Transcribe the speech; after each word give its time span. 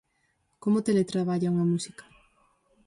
Como 0.63 0.83
teletraballa 0.87 1.53
unha 1.53 1.69
música? 1.71 2.03